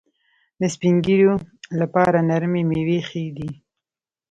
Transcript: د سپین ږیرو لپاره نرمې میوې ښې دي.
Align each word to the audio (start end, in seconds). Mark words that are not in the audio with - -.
د 0.61 0.61
سپین 0.73 0.95
ږیرو 1.05 1.33
لپاره 1.79 2.17
نرمې 2.29 2.63
میوې 2.69 2.99
ښې 3.07 3.25
دي. 3.37 3.49